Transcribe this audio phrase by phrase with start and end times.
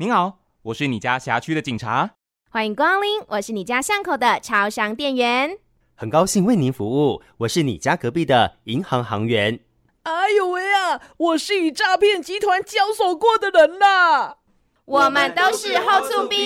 [0.00, 2.12] 您好，我是你家辖区的警察。
[2.48, 5.58] 欢迎光临，我是你家巷口的超商店员。
[5.94, 9.60] 很高兴为您服务，我是你家隔壁的银行行员。
[10.04, 14.38] 哎呦喂啊，我是与诈骗集团交手过的人啦。
[14.86, 16.38] 我们都是后厝兵，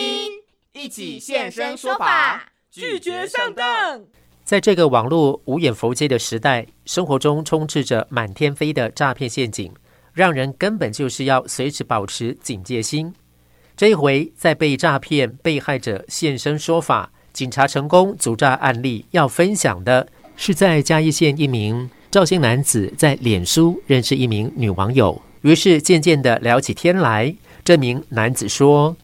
[0.73, 4.05] 一起现身说法，拒绝上当。
[4.43, 9.73] 在这个网络无远弗届的时代，生活中充斥着满天飞的诈骗陷阱，
[10.13, 13.15] 让人根本就是要随时保持警戒心。
[13.77, 27.35] 这一回，在被诈骗被害者现身说法，警察成功阻诈案例，要分享的是在嘉义县一名赵姓男子在脸书认识一名女网友，于是渐渐的聊起天来。
[27.65, 28.95] 这名男子说。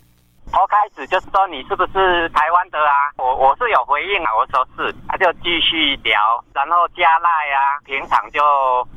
[0.52, 2.94] 头开始就是说，你是不是台湾的啊？
[3.18, 6.18] 我我是有回应啊，我说是，他就继续聊，
[6.52, 8.38] 然后加赖啊，平常就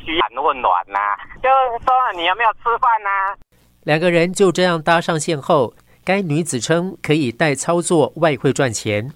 [0.06, 1.50] 嘘寒问暖呐、啊，就
[1.86, 3.38] 说你有没有吃饭呐、啊？
[3.84, 5.74] 两个人就这样搭上线后，
[6.06, 9.12] 该女子称可以代操作外汇赚钱。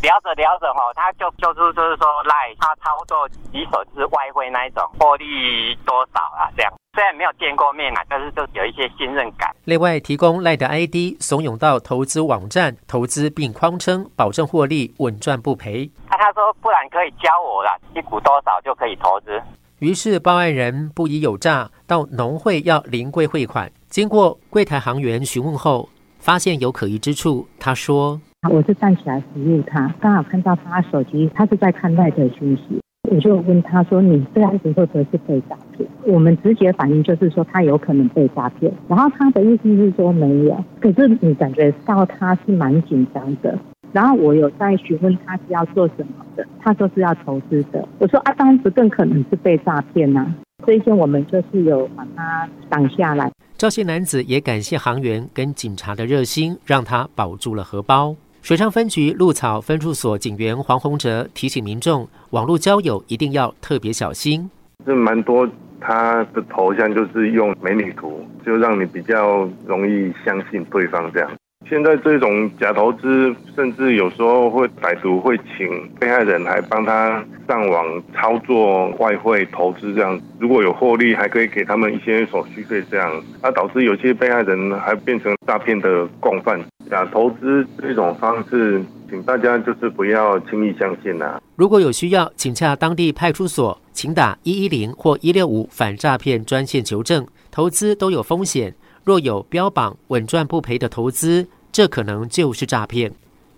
[0.00, 6.48] 聊着聊着哈，他就就是就是说赖他操作几手是外汇那一种，获利多少啊？
[6.56, 9.54] 这样虽然没有见过面啊，但是就有一些信任感。
[9.64, 15.90] 另外提供赖的 ID，怂恿到投资网站投资，并框称保证获利稳赚不赔。
[16.08, 19.38] 那、啊、他说不然可以教我啦，一股多少就可以投资。
[19.80, 23.70] 于是报案人不疑有诈，到农会要临柜汇款。
[23.90, 25.88] 经过柜台行员询问后，
[26.20, 28.20] 发现有可疑之处，他说。
[28.48, 43.58] 我是站起来服务他，刚好看到他手机，他是在看外的讯息，我就问他说：“你这样子会不会是被诈骗？”我们直觉反应就是说他有可能被诈骗，然后他的意思是说没有，可是你感觉到他是蛮紧张的。
[43.92, 47.84] 然后我有在询问他是要做什么的，他说是要投资的。
[47.98, 50.32] 我说啊，当时更可能是被诈骗呐，
[50.64, 53.28] 所以说我们就是有把他挡下来。
[53.60, 58.16] 赵姓男子也感谢航员跟警察的热心，让他保住了荷包。
[58.40, 64.50] 水上分局鹿草分处所警员黄宏哲提醒民众，网络交友一定要特别小心。
[64.86, 65.46] 这蛮多，
[65.78, 71.30] 他的头像就是用美女图，就让你比较容易相信对方这样。
[71.70, 86.60] 现在这种假投资，甚至有时候会歹徒会请被害人还帮他上网操作外汇投资这样，如果有获利，还可以给他们一些手续费这样，那导致有些被害人还变成诈骗的共犯。
[86.90, 91.40] 假投资这种方式，请大家就是不要轻易相信呐。
[91.54, 97.24] 如果有需要，请洽当地派出所，请打一一零或一六五反诈骗专线求证。
[97.52, 98.74] 投资都有风险。
[99.02, 103.12] 若有标榜稳赚不赔的投资，这可能就是诈骗。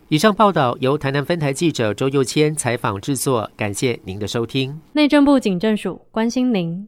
[0.08, 4.78] 以上报道由台南分台记者周佑谦采访制作，感谢您的收听。
[4.92, 6.86] 内政部警政署关心您。